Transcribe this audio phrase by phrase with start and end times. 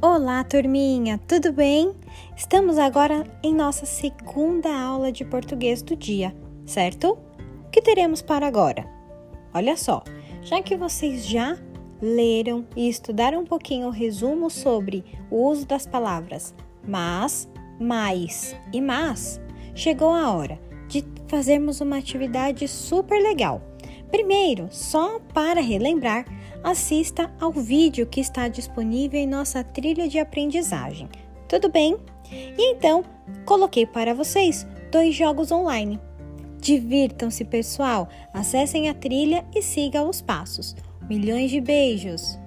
[0.00, 1.92] Olá, turminha, tudo bem?
[2.36, 6.32] Estamos agora em nossa segunda aula de português do dia,
[6.64, 7.18] certo?
[7.66, 8.88] O que teremos para agora?
[9.52, 10.04] Olha só,
[10.40, 11.58] já que vocês já
[12.00, 16.54] leram e estudaram um pouquinho o resumo sobre o uso das palavras
[16.86, 17.48] mas,
[17.80, 19.40] mais e mas,
[19.74, 23.60] chegou a hora de fazermos uma atividade super legal.
[24.12, 26.24] Primeiro, só para relembrar,
[26.70, 31.08] assista ao vídeo que está disponível em nossa trilha de aprendizagem.
[31.48, 31.96] Tudo bem?
[32.30, 33.04] E então,
[33.44, 35.98] coloquei para vocês dois jogos online.
[36.60, 38.08] Divirtam-se, pessoal!
[38.34, 40.74] Acessem a trilha e sigam os passos.
[41.08, 42.38] Milhões de beijos!